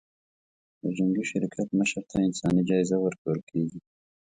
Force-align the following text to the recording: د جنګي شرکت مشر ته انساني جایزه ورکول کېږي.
د 0.81 0.83
جنګي 0.97 1.23
شرکت 1.31 1.67
مشر 1.79 2.03
ته 2.09 2.17
انساني 2.27 2.61
جایزه 2.69 2.97
ورکول 3.01 3.39
کېږي. 3.49 3.79